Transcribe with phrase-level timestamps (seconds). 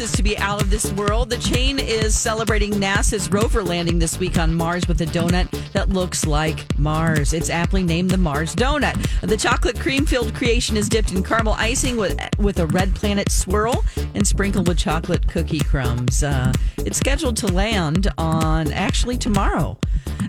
[0.00, 1.28] Promises to be out of this world.
[1.28, 5.90] The chain is celebrating NASA's rover landing this week on Mars with a donut that
[5.90, 7.34] looks like Mars.
[7.34, 8.96] It's aptly named the Mars Donut.
[9.20, 13.30] The chocolate cream filled creation is dipped in caramel icing with with a red planet
[13.30, 13.84] swirl
[14.14, 16.22] and sprinkled with chocolate cookie crumbs.
[16.22, 19.76] Uh, it's scheduled to land on actually tomorrow.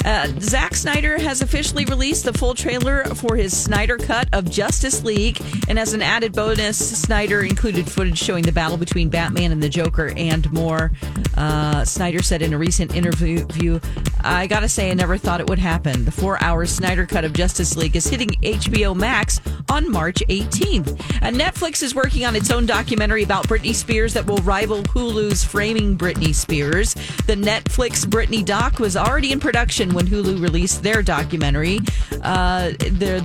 [0.04, 5.04] Uh, Zack Snyder has officially released the full trailer for his Snyder cut of Justice
[5.04, 5.42] League.
[5.68, 9.70] And as an added bonus, Snyder included footage showing the battle between Batman and the
[9.70, 10.92] Joker and more.
[11.38, 13.80] Uh, Snyder said in a recent interview,
[14.23, 16.05] I gotta say, I never thought it would happen.
[16.05, 19.39] The four hour Snyder cut of Justice League is hitting HBO Max
[19.70, 21.02] on March 18th.
[21.21, 25.44] And Netflix is working on its own documentary about Britney Spears that will rival Hulu's
[25.44, 26.94] Framing Britney Spears.
[27.25, 31.80] The Netflix Britney doc was already in production when Hulu released their documentary.
[32.22, 33.22] Uh, the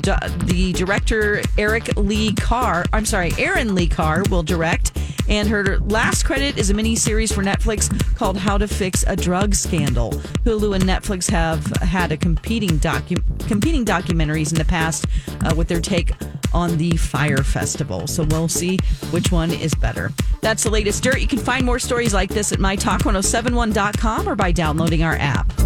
[0.46, 4.96] the director Eric Lee Carr, I'm sorry, Erin Lee Carr will direct,
[5.28, 9.16] and her last credit is a mini series for Netflix called "How to Fix a
[9.16, 10.12] Drug Scandal."
[10.44, 15.06] Hulu and Netflix have had a competing docu- competing documentaries in the past
[15.42, 16.12] uh, with their take
[16.52, 18.06] on the Fyre Festival.
[18.06, 18.78] So we'll see
[19.10, 20.12] which one is better.
[20.40, 21.20] That's the latest dirt.
[21.20, 25.65] You can find more stories like this at mytalk1071.com or by downloading our app.